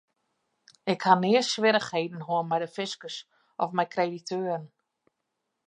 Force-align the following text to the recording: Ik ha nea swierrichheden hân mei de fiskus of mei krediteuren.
Ik 0.93 1.01
ha 1.07 1.13
nea 1.21 1.43
swierrichheden 1.43 2.25
hân 2.27 2.45
mei 2.49 2.59
de 2.61 2.69
fiskus 2.75 3.15
of 3.63 3.69
mei 3.75 3.91
krediteuren. 3.93 4.63